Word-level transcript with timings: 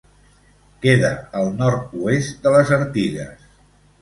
Queda 0.85 1.11
al 1.41 1.49
nord-oest 1.59 2.41
de 2.47 2.55
les 2.57 2.73
Artigues. 2.79 3.47